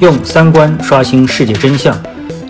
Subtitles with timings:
[0.00, 1.92] 用三观刷新世界真相，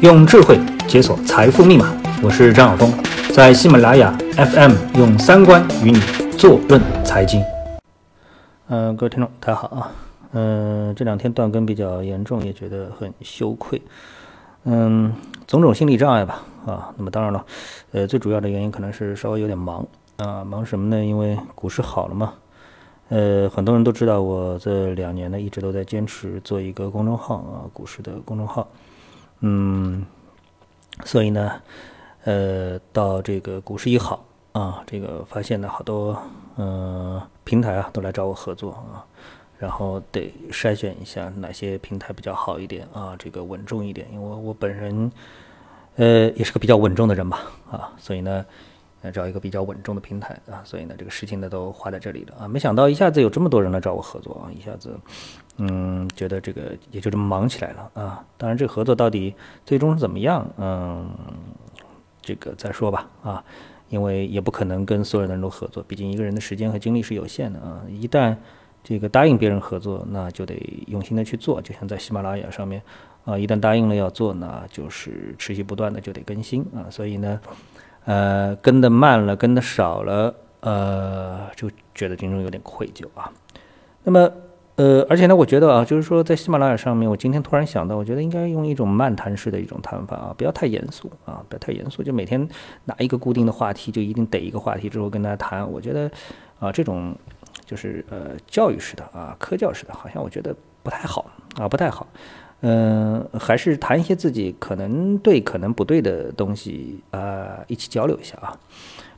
[0.03, 1.91] 用智慧解锁财富密码。
[2.23, 2.93] 我是张晓峰，
[3.33, 5.99] 在喜马拉雅 FM 用三观与你
[6.37, 7.43] 坐论财经。
[8.69, 9.91] 嗯，各位听众，大家好啊。
[10.33, 13.81] 嗯，这两天断更比较严重，也觉得很羞愧。
[14.65, 15.11] 嗯，
[15.47, 16.43] 种种心理障碍吧。
[16.67, 17.43] 啊，那么当然了，
[17.93, 19.87] 呃，最主要的原因可能是稍微有点忙
[20.19, 20.45] 啊。
[20.45, 21.03] 忙什么呢？
[21.03, 22.35] 因为股市好了嘛。
[23.09, 28.69] 呃，很多人都知道，我这两年呢一直都在坚持做一个公众号啊，股市的公众号。
[29.41, 30.05] 嗯，
[31.07, 31.53] 所以呢，
[32.25, 34.23] 呃，到这个股市一好
[34.53, 36.21] 啊，这个发现呢好多
[36.57, 39.01] 呃平台啊都来找我合作啊，
[39.59, 45.11] 然后得筛选一下哪些平台比较好一点啊，这个稳重一点，因为我本人
[45.97, 48.45] 呃也是个比较稳重的人吧啊，所以呢。
[49.03, 52.49] 来找一个比较稳重的平台啊，所以呢，这个事情呢都花在这里了啊。
[52.49, 54.99] 没想到一下子有这么多人来找我合作啊，一下子，
[55.59, 58.25] 嗯，觉得这个也就这么忙起来了啊。
[58.37, 59.33] 当然，这个合作到底
[59.65, 61.09] 最终是怎么样，嗯，
[62.21, 63.45] 这个再说吧啊，
[63.89, 67.81] 因为也不可能跟所有人都合作，毕竟一个人的时间和精力是有限的啊。
[67.89, 68.37] 一旦
[68.83, 70.55] 这个答应别人合作，那就得
[70.89, 72.83] 用心的去做，就像在喜马拉雅上面
[73.25, 76.91] 啊，一旦答应了要做，那就是持续不断的就得更新啊。
[76.91, 77.41] 所以呢。
[78.09, 83.31] 呃，跟的慢了，跟的少了，呃，就觉得心中有点愧疚啊。
[84.03, 84.33] 那么，
[84.77, 92.49] 呃，而且呢，我觉得啊，就是说在喜马拉雅上面，我今天突然想到，我觉得应该用一种漫谈式的一种谈法啊，不要太严肃啊，不要太严肃，就每天
[92.87, 95.71] 拿一个固定的话题，就一定逮一个话题之后跟大家谈。
[95.71, 96.11] 我觉得
[96.59, 97.15] 啊，这种
[97.67, 101.27] 就是呃教育式的啊，科教式的，好像我觉得不太好
[101.59, 102.07] 啊，不太好。
[102.61, 108.59] 嗯，还是谈一些自己可能对、可能不对的东西啊，一起交流一下啊。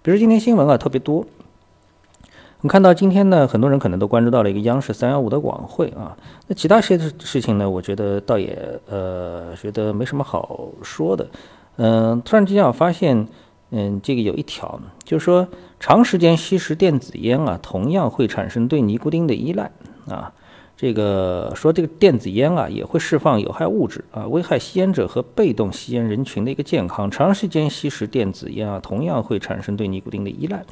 [0.03, 6.15] 比如今天新闻啊特别多，我们看到今天呢，很多人可能都关注到了一个央视三幺五的晚会啊。
[6.49, 11.27] 那其他些事情呢，我觉得倒也呃，觉得没什么好说的。
[11.77, 13.27] 嗯，突然之间我发现，
[13.71, 19.71] 嗯，这个有一条，就是说长时间吸食电子烟啊，同样会产生对尼古丁的依赖
[20.09, 20.35] 啊。
[20.81, 27.11] 这个说这个电子烟啊也会释放有害物质啊，危害吸烟者和被动吸烟人群的一个健康。
[27.11, 30.65] 长时间吸食电子烟啊，同样会产生对尼古丁的依赖。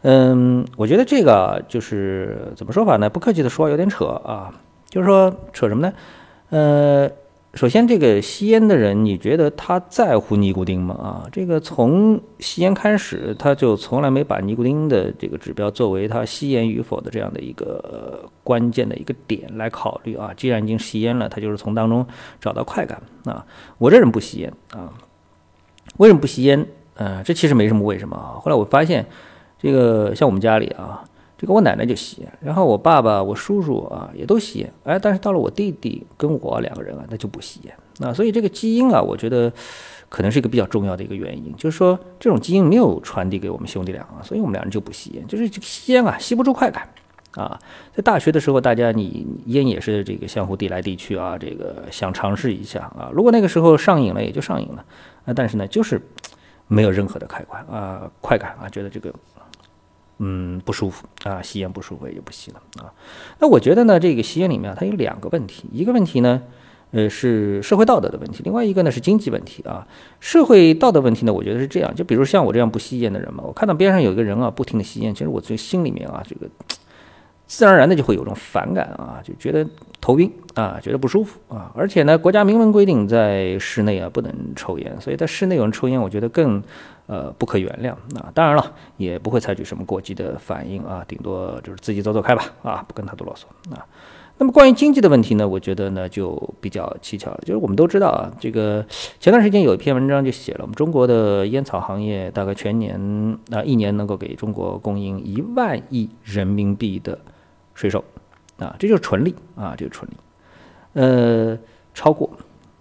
[0.00, 3.10] 嗯，我觉得这个就是怎么说法呢？
[3.10, 4.50] 不客气的说，有点扯啊。
[4.88, 5.92] 就是说扯什么呢？
[6.48, 7.10] 呃。
[7.52, 10.94] 首先，这个吸烟的人，你觉得他在乎尼古丁吗？
[10.94, 20.30] 啊，这个从吸烟开始，他就从来没把尼古丁的这个指标作为他吸烟与否的这样的一个关键的一个点来考虑啊。
[20.36, 22.06] 既然已经吸烟了，他就是从当中
[22.40, 23.44] 找到快感啊。
[23.78, 24.92] 我这人不吸烟啊，
[25.96, 26.64] 为什么不吸烟？
[26.94, 28.38] 呃，这其实没什么为什么啊。
[28.40, 29.04] 后来我发现，
[29.58, 31.04] 这个像我们家里啊。
[31.40, 37.74] 这个我奶奶就吸烟，然后我爸爸、我叔叔啊也都吸烟，哎，但是到了我弟弟跟我两个人啊，那就不吸烟。
[37.96, 39.50] 那所以这个基因啊，我觉得
[40.10, 45.26] 可能是一个比较重要的一个原因，就是说这种基因没有传递给我们兄弟俩啊，所以我们两人就不吸烟。
[45.26, 46.86] 就是这个吸烟啊，吸不出快感
[47.32, 47.58] 啊。
[47.94, 53.08] 在大学的时候，大家你烟也是这个相互递来递去啊，这个想尝试一下啊。
[53.14, 54.84] 如果那个时候上瘾了，也就上瘾了
[55.24, 55.32] 啊。
[55.32, 55.98] 但是呢，就是
[56.66, 59.10] 没有任何的快感啊，快感啊，觉得这个。
[60.22, 62.92] 嗯，不舒服啊，吸烟不舒服也不吸了啊。
[63.38, 66.42] 那我觉得呢，这个吸烟里面它有两个问题，一个问题呢，
[66.90, 69.86] 呃，是社会道德的问题，另外一个呢是经济问题啊。
[70.20, 76.46] 社会道德问题呢，我觉得是这样，就比如像我这样不吸烟的人嘛，我看到边上有一个人啊，不停的吸烟，其实我最心里面啊，这个。
[77.50, 79.66] 自然而然的就会有种反感啊，就觉得
[80.00, 81.72] 头晕啊，觉得不舒服啊。
[81.74, 86.62] 而且呢，国家明文规定在室内啊不能抽烟，所以在室内有人抽烟，我觉得更
[87.08, 87.90] 呃不可原谅
[88.20, 88.30] 啊。
[88.32, 93.84] 当然了，也不会采取什么过激的反应啊，顶多就是自己走走开吧啊，不跟他多啰嗦啊。
[94.38, 98.86] 那么关于经济的问题呢，我觉得呢就比较蹊跷了，就是我们都知道啊，这个
[99.18, 102.96] 前段时间有一篇文章就写了，我们中国的烟草行业大概全年
[103.50, 107.18] 啊一年能够给中国供应一万亿人民币的。
[107.80, 108.04] 税收，
[108.58, 110.16] 啊，这就是纯利啊，这个纯利，
[110.92, 111.56] 呃，
[111.94, 112.28] 超过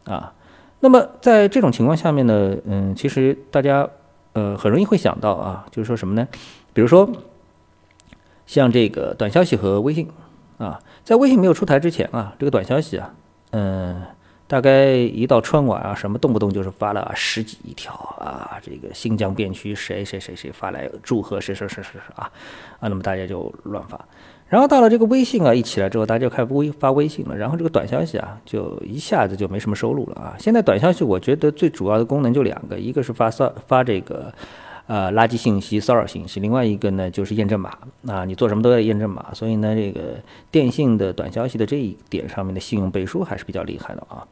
[0.03, 0.33] 啊。
[0.81, 3.87] 那么在这种情况下面呢，嗯，其实大家
[4.33, 6.27] 呃很容易会想到啊，就是说什么呢？
[6.73, 7.09] 比如说
[8.45, 10.09] 像这个短消息和微信
[10.57, 13.13] 啊，在微信没有出台之前啊，这个短消息啊，
[13.51, 14.03] 嗯。
[14.49, 22.31] 大概一到春晚啊，什么动不动就是发了十几亿条啊，这个新疆边区谁谁谁谁发来祝贺谁谁谁谁啊
[22.79, 24.03] 啊，那么大家就乱发。
[24.47, 30.35] 然后到了这个微信啊一起来之后，大家就开始微发微信了，然后这个短消息啊就一下子就没什么收入了啊。
[30.39, 34.33] 现在短消息我觉得最主要的功能就两个，一个是发发发这个
[34.89, 37.77] 呃垃圾信息、骚扰信息，另外一个呢就是验证码。
[38.07, 40.15] 啊，你做什么都要验证码，所以呢这个
[40.49, 44.25] 电信的短消息的这一点上面的信用背书还是比较厉害的啊。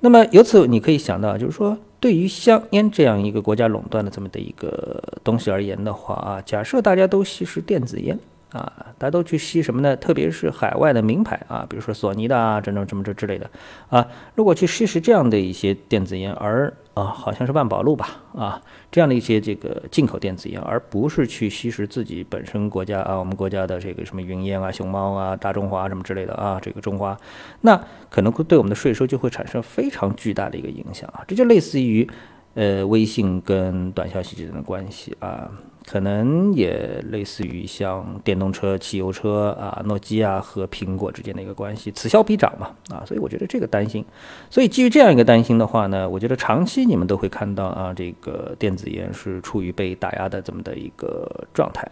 [0.00, 8.18] 那么由此你可以想到，就是说，对于香烟这样一个国家垄断的这么的一个东西而言的话啊，假设大家都吸食电子烟
[8.52, 9.96] 啊，大家都去吸什么呢？
[9.96, 13.48] 特别是海外的名牌啊，比如说索尼的啊，这种什么这之类的
[13.88, 18.60] 啊，如果去吸食这样的一些电子烟，而啊，好像是万宝路吧啊，
[18.90, 27.16] 这样的一些这个进口电子烟，而不是去吸食自己本身国家啊，我们国家的这个什么云烟啊、熊猫啊、大中华什么之类的啊，这个中华，
[27.60, 32.08] 那可能会对我们的税收就会产生非常巨大的一个影响啊，这就类似于
[32.54, 35.48] 呃微信跟短消息之间的关系啊。
[35.86, 44.04] 可能也类似于像电动车、汽油车啊，诺基亚和苹果之间的一个关系，此消彼长嘛啊，所以我觉得这个担心。
[44.50, 51.90] 所以基于这样一个担心的话呢，我觉得长期你们都会看到啊，这个电子烟是处于被打压的这么的一个状态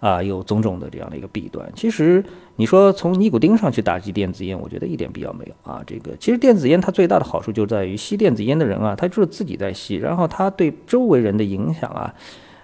[0.00, 1.66] 啊，有种种的这样的一个弊端。
[1.74, 2.22] 其实
[2.56, 5.80] 你说从尼古丁上去打击电子烟，我觉得一点必要没有啊。
[5.86, 12.12] 这个其实电子烟它最大的好处就在于吸电子烟的人啊，他就是自己在吸，然后他对周围人的影响啊。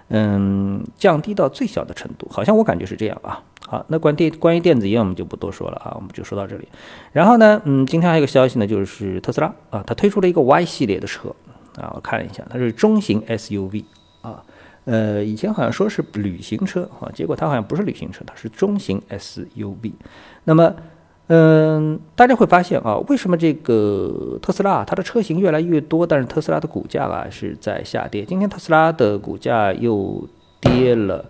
[0.09, 3.41] 嗯，降低到最小的程度，好像我感觉是这样啊。
[3.67, 6.67] 好，那关电关于电子烟我们就不多说了啊，我们就说到这里。
[7.11, 11.29] 然后呢，嗯，今天还有个消息呢，就是特斯拉啊，它推出了一个 Y 系列的车
[11.75, 13.83] 啊，我看了一下，它是中型 SUV
[14.21, 14.43] 啊，
[14.85, 19.93] 呃，以前好像说是旅行车啊，结果它好像不是旅行车，它是中型 SUV。
[20.43, 20.75] 那么。
[21.27, 28.23] 嗯，大家会发现啊，为什么这个特斯拉它的车型越来越多，但是特斯拉的股价啊是在下跌？
[28.23, 30.27] 今天特斯拉的股价又
[30.61, 31.25] 跌了，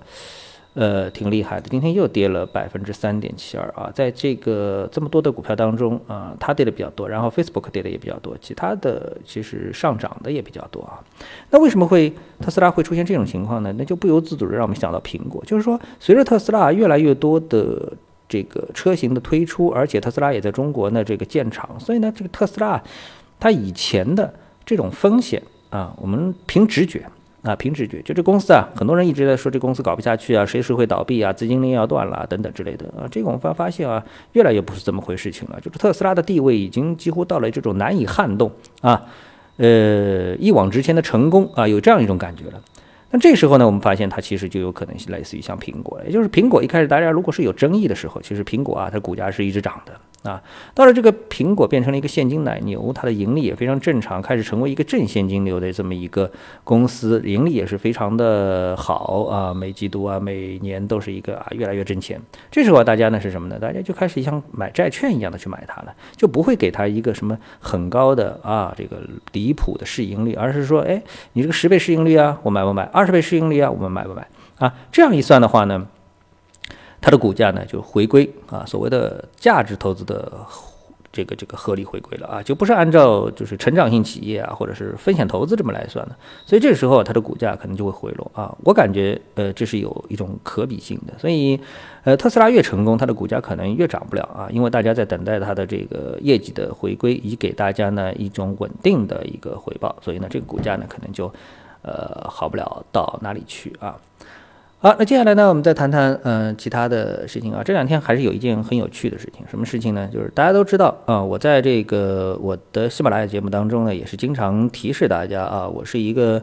[0.73, 3.89] 呃，挺厉害的，今天又跌了百分之三点七二啊。
[3.95, 10.99] 在这个这么多的股票当中啊，它跌的比较多，然后 Facebook 跌的也比较多，其他的其实上涨的也比较多啊。
[11.51, 13.73] 那为什么会特斯拉会出现这种情况呢？
[13.77, 17.93] 那就不由自主的让我们想到苹果，就是说随着特斯拉越来越多的。
[18.27, 22.81] 这个车型的推出，而且特斯拉也在中国呢，这个建厂，所以呢，这个特斯拉
[23.39, 24.33] 它以前的
[24.65, 27.05] 这种风险啊，我们凭直觉
[27.43, 38.51] 啊，凭直觉，就这公司啊，很多人一直在说这公司搞不下去啊，随时会倒闭啊，资金链要断了等等之类的啊，这个我们发发现啊，越来越不是这么回事情了，就是特斯拉的地位已经几乎到了这种难以撼动
[38.81, 39.03] 啊，
[39.57, 42.59] 呃，一往直前的成功啊，有这样一种感觉了。
[43.15, 49.93] 那这时候呢，我们发现它其实就有可能是类似于像苹果，也就是苹果一开始大家如果是有争议的时候，其实苹果啊，它股价是一直涨的。
[50.25, 50.41] 啊，
[50.73, 56.29] 到了这个苹果变成了一个现金奶牛，它的盈利也非常正常，开始成为一个正现金流的这么一个
[56.63, 62.19] 公司，盈利也是非常的好啊，每季度啊，每年都是一个啊，越来越挣钱。
[62.49, 63.59] 这时候大家呢是什么呢？
[63.59, 68.97] 大家就开始像买债券一样的去买它了，就不会给它一个什么很高的啊，这个
[69.33, 71.01] 离谱的市盈率，而是说，哎，
[71.33, 72.81] 你这个十倍市盈率啊，我买不买？
[72.85, 74.27] 二十倍市盈率啊，我们买不买？
[74.57, 75.85] 啊，这样一算的话呢？
[77.05, 80.31] 它的股价呢就回归啊，所谓的价值投资的
[81.13, 86.15] 这个这个合理回归了啊，就不是按照就是成长性企业啊或者是风险投资这么来算的，
[86.47, 88.57] 所以这时候它的股价可能就会回落啊。
[88.63, 91.59] 我感觉呃这是有一种可比性的，所以
[92.05, 101.31] 呃特斯拉越成功，它的股价可能越涨不了啊，因为大家在等待它的这个业绩的回归，以给大家呢一种稳定的一个回报，所以呢这个股价呢可能就
[101.83, 103.95] 呃好不了到哪里去啊。
[104.85, 107.63] 好，那接下来呢，我们再谈谈嗯其他的事情啊。
[107.65, 110.07] 这两天还是有一件很有趣的事情，什么事情呢？
[110.13, 116.39] 就是大家都知道啊，我在这个我的喜马拉雅节目当中呢，也是经常提示大家啊，我是一个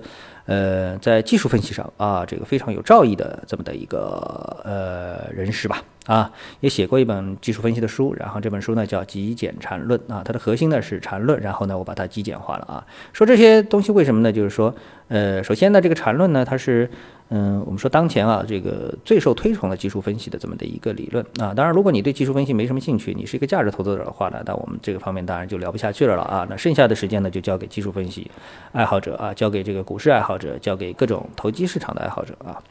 [0.46, 12.84] 呃在技术分析上啊这个非常有造诣的这么的一个呃人士吧啊，也写过一本技术分析的书，然后这本书呢叫《极简禅论》啊，它的核心呢是禅论，然后呢我把它极简化了啊。
[13.12, 14.32] 说这些东西为什么呢？
[14.32, 14.74] 就是说
[15.06, 16.90] 呃，首先呢这个禅论呢它是。
[17.34, 26.46] 嗯，我们说当前啊，这个最受推崇的技术分析的这么的一个理论啊，当然，如果你对技术分析没什么兴趣，你是一个价值投资者的话呢，那我们这个方面当然就聊不下去了了啊。
[26.50, 28.30] 那剩下的时间呢，就交给技术分析
[28.72, 32.62] 爱好者啊，交给这个股市爱好者，交给各种投机市场的爱好者啊。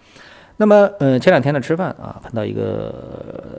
[0.62, 2.94] 那么，嗯，前两天呢吃饭啊，碰到一个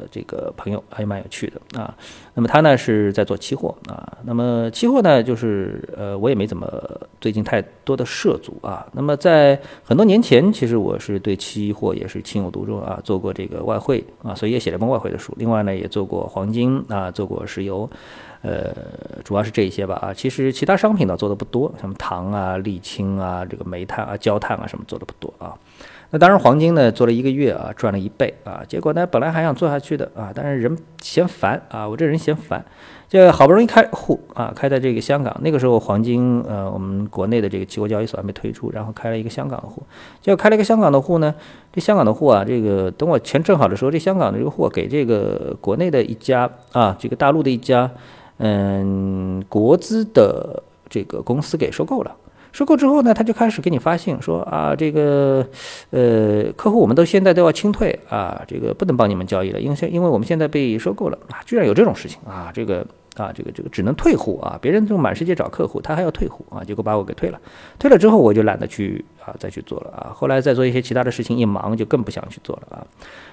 [0.09, 1.93] 这个朋友，还蛮有趣的啊。
[2.33, 4.19] 那么他呢是在做期货啊。
[4.23, 6.65] 那么期货呢，就是呃，我也没怎么
[7.21, 8.87] 最近太多的涉足啊。
[8.93, 15.35] 那么在很多年前，其实我是对期货也是情有独钟啊，做过这个外汇啊，所以也写了一本外汇的书。
[15.37, 17.91] 另外呢，也做过黄金啊，做过石油，
[18.43, 18.73] 呃，
[19.25, 25.59] 主要是这一些吧啊，其实其他商品呢做的不多，什么糖啊、沥青啊、这个煤炭啊、焦炭啊什么做的不多啊。
[26.15, 28.63] 那当然，黄金呢做了一个月啊，赚了一倍啊。
[28.69, 32.63] 结果呢，本来还想做下去的啊，但是人嫌烦啊，我这人嫌烦。
[33.09, 35.35] 这好不容易开户啊，开在这个香港。
[35.41, 39.83] 那个时候黄金呃，我们国内的这个期货交易所还没推出，然后开了一个香港的户。
[40.21, 41.35] 结果开了一个香港的户呢，
[41.73, 47.91] 这香港的户啊，这个等我钱挣好的时候，这香港的这个货给这个国内的一家啊，这个大陆的一家
[48.37, 52.15] 嗯国资的这个公司给收购了。
[52.53, 55.45] 收购之后呢，他就开始给你发信说啊，这个，
[55.91, 67.41] 呃，客户我们都现在都要清退啊，这个不能帮你们交易了，因为现因为我们现在被收购了啊，居然有这种事情啊，这个啊，这个这个只能退户啊，别人就满世界找客户，他还要退户啊，结果把我给退了，
[67.79, 72.87] 退了之后我就懒得去啊再去做了啊，后来再做一些其他的事情，一忙就更不想去做了啊，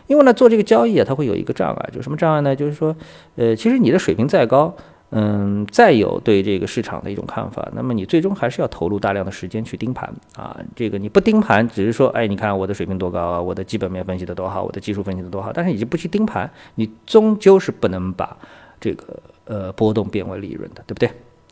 [0.07, 2.55] 因为呢做这个交易啊，它会有一个障碍，就什么障碍呢？
[2.55, 2.95] 就是说，
[3.35, 4.73] 呃，其实你的水平再高。
[5.11, 10.55] 嗯，再有对这个市场的一种看法，那么你最终还是要投入大量的时间去盯盘啊。
[10.75, 18.37] 这个你不盯盘，只是说，哎，你看我的水平多高啊，我的基本面分析的多好，我的技术分析的多好，但是你就不去盯盘，你终究是不能把
[18.79, 21.09] 这个呃波动变为利润的，对不对？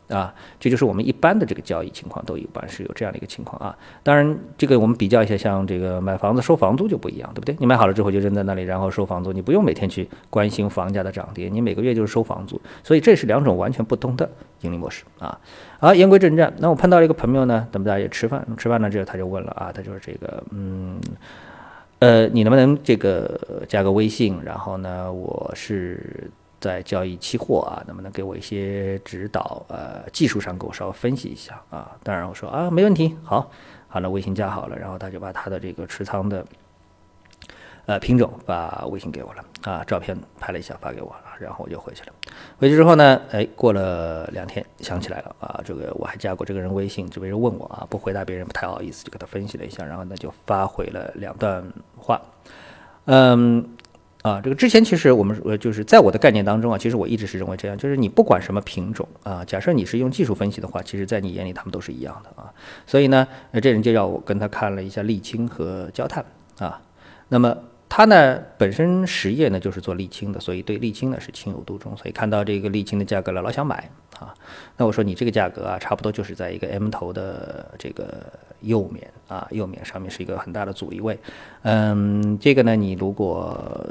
[0.10, 3.78] 啊，这就是我们一般的这个交易情况，都一般是有这样的一个情况啊。
[4.04, 7.56] 当然，这个我们比较一下，像这个买房子收房租就不一样，对不对？
[7.60, 12.60] 你买好了之后就扔在那里，然后收房租，你不用每天去关心房价的涨跌，你每个月就是收房租。
[12.84, 14.30] 所以这是两种完全不同的
[14.62, 15.38] 盈利模式啊。
[15.80, 21.00] 好，言归正传，那我碰到一个朋友呢，咱们大家也吃饭，吃饭了之后他就问了啊，他就是这个，嗯，
[22.00, 24.40] 呃，你能不能这个加个微信？
[24.46, 26.32] 然后呢，我是。
[26.60, 29.64] 在交易期货啊，能不能给我一些指导？
[29.68, 31.96] 呃，技术上给我稍微分析一下啊。
[32.04, 33.52] 当然我说啊，没问题，好，
[33.88, 36.44] 好了，微信加好了，然后他就把他的这个持仓的
[37.86, 42.14] 呃品种把微信给我了啊，照片拍了一下发给我了，然后我就回去了。
[42.58, 51.64] 回去之后呢，哎，过了两天想起来了啊，这个我还加过这个人微信，这个人问我啊，不回答别人不太好意思，就给他分析了一下，然后呢就发回了两段
[51.98, 52.20] 话，
[53.06, 53.78] 嗯。
[54.28, 62.52] 啊，这个之前其实我们呃就是在我的概念当中啊，其实我一直是认为这样，就是你不管什么品种啊，假设你是用技术分析的话，其实在你眼里他们都是一样的啊。
[62.86, 63.26] 所以呢，
[63.62, 66.26] 这人就让我跟他看了一下沥青和焦炭
[66.60, 66.82] 啊。
[67.30, 67.58] 那么
[67.88, 74.34] 他呢本身实业呢就是做沥青的，所以对沥青呢是情有独钟，所以看到这个沥青的价格了，老想买啊。
[74.76, 78.26] 那我说你这个价格啊，差不多就是在一个 M 头的这个
[78.62, 81.18] 右面啊，右面上面是一个很大的阻力位，
[81.64, 83.86] 嗯，这个呢你如果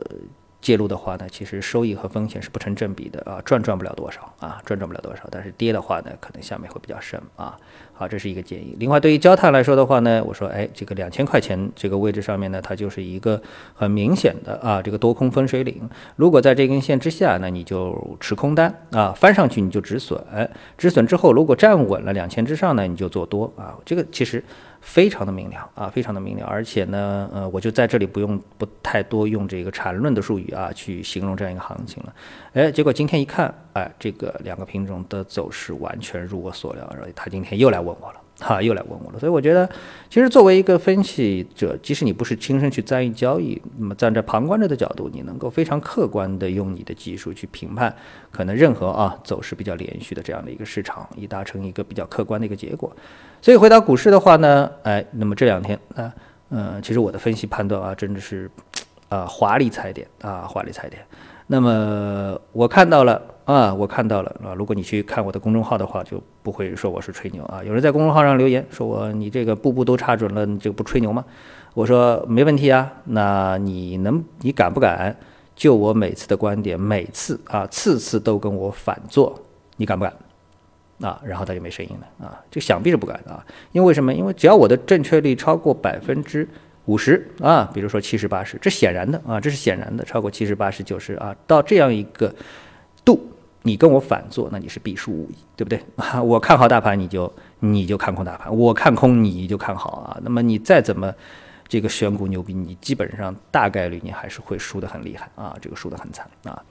[0.66, 5.23] 介入的话呢，其实收益和风险是不成正比的啊，赚赚不了多少啊，赚赚不了多少。
[5.30, 7.56] 但是跌的话呢，可能下面会比较深啊。
[7.94, 8.75] 好，这是一个建议。
[8.80, 13.40] 另外，对于焦炭来说的话呢，我说，哎，这个两千块钱这个位置上面呢，它就是一个
[13.75, 15.88] 很明显的啊，这个多空分水岭。
[16.16, 20.20] 如果在这根线之下呢，你就持空单啊，翻上去你就止损，
[20.76, 23.78] 止损之后如果站稳了两千之上呢，你就做多啊。
[23.85, 24.42] 这个其实。
[24.87, 32.14] 非常的明了啊，非常的明了，而且呢，呃，我就在这里不用不太多用这个缠论的术语啊，去形容这样一个行情了。
[32.55, 38.21] 哎，结果今天一看，哎，这个两个品种的走势完全如我所料，然后他今天又来问我了。
[38.38, 39.66] 哈，又来问我了，所以我觉得，
[40.11, 47.95] 其实作为一个分析者，即使你不是亲身去参与交易，那么站在旁观者的角度，你能够非常客观的用你的技术去评判，
[48.31, 52.95] 可能任何啊走势比较连续的这样的一个市场，以达成一个比较客观的一个结果。
[53.40, 56.12] 所以回到股市的话呢，哎，那么这两天啊，
[56.50, 58.50] 嗯，其实我的分析判断啊，真的是
[59.09, 61.02] 啊华丽踩点啊华丽踩点。
[61.47, 63.23] 那么我看到了。
[63.47, 64.53] 啊，我看到了啊！
[64.55, 67.62] 如果你去看我的公众号的话，就不会说我是吹牛啊。
[67.62, 71.25] 有人在公众号上留言说我你这个步步都查准了，你这个不吹牛吗？
[71.73, 72.93] 我说没问题啊。
[73.05, 75.17] 那你能你敢不敢
[75.55, 79.41] 就我每次的观点，每次啊次次都跟我反做，
[79.76, 80.12] 你敢不敢？
[81.09, 83.47] 啊，然后他就没声音了啊，就想必是不敢啊。
[83.71, 84.12] 因为什么？
[84.12, 86.49] 因为只要我的正确率超过百分之
[86.87, 92.35] 五十啊，比如说七十八十，这显然的啊，这是显然的，超过七十八十九十啊，到这样一个。
[93.66, 95.80] 你跟我反做，那你是必输无疑，对不对？
[96.23, 100.16] 我看好大盘，你就你就看空大盘；我看空，你就看好啊。
[100.23, 101.12] 那么你再怎么
[101.66, 106.62] 这个选股牛逼，你基本上大概率你还是会输得很厉害啊，这个输得很惨啊。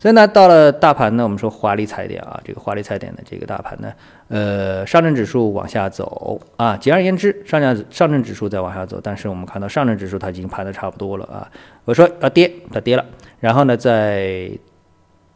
[0.00, 3.92] 所以呢，到了大盘呢，我们说华丽踩点啊，这个华丽踩点的这个大盘呢，
[4.28, 6.78] 呃，上证指数往下走啊。
[6.78, 11.46] 简而言之，上证上证指数在往下走，但是我们看到上证指数它已经盘的差不多了啊。
[11.84, 13.04] 我说要跌，它跌了。
[13.38, 14.50] 然后呢，在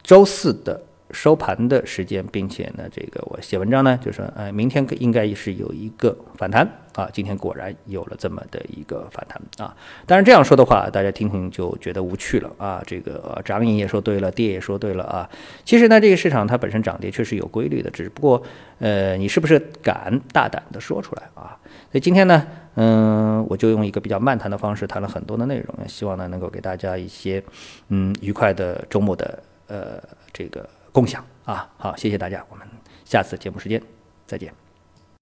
[0.03, 0.81] 周四的。
[1.13, 7.09] 收盘的时间，并且呢，这个我写文章呢，就说，呃，明天应该是有一个反弹啊。
[7.13, 9.77] 今天果然有了这么的一个反弹啊。
[10.07, 12.83] 当然这样说的话，大家听听就觉得无趣了啊。
[12.87, 15.29] 这个涨也说对了，跌也说对了啊。
[15.65, 18.43] 其实呢，这个市场它本身涨跌确实有规律的，只不过，
[18.79, 21.59] 呃，你是不是敢大胆的说出来啊？
[21.91, 27.43] 所以今天呢，嗯，我就用一个比较漫谈的方式谈了很多的内容，希望呢能够给大家一些，
[27.89, 30.03] 嗯，愉快的周末的，呃，
[30.33, 30.67] 这个。
[30.93, 32.69] 共享啊，好，谢谢大家，我们
[33.05, 33.83] 下次节目时间
[34.27, 34.62] 再见。